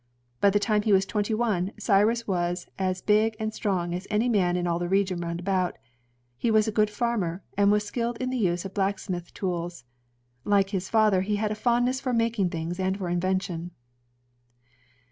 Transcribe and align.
By 0.39 0.49
the 0.49 0.57
time 0.57 0.81
he 0.81 0.91
was 0.93 1.05
twenty 1.05 1.35
one, 1.35 1.73
Cyrus 1.77 2.27
was 2.27 2.65
as 2.79 3.03
big 3.03 3.35
and 3.39 3.53
strong 3.53 3.93
as 3.93 4.07
any 4.09 4.27
man 4.29 4.57
in 4.57 4.65
all 4.65 4.79
the 4.79 4.89
region 4.89 5.19
round 5.19 5.39
about; 5.39 5.77
he 6.39 6.49
was 6.49 6.67
a 6.67 6.71
good 6.71 6.89
farmer, 6.89 7.43
and 7.55 7.71
was 7.71 7.85
skilled 7.85 8.17
in 8.17 8.31
the 8.31 8.37
use 8.37 8.65
of 8.65 8.73
black 8.73 8.97
smith 8.97 9.31
tools. 9.35 9.83
Like 10.43 10.71
his 10.71 10.89
father, 10.89 11.21
he 11.21 11.35
had 11.35 11.51
a 11.51 11.53
fondness 11.53 12.01
for 12.01 12.13
making 12.13 12.49
things 12.49 12.79
and 12.79 12.97
for 12.97 13.09
invention. 13.09 13.69